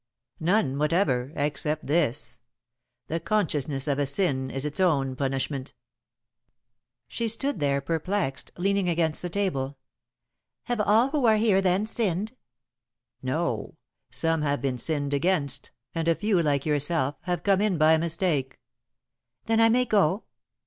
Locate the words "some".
7.07-7.07, 14.09-14.41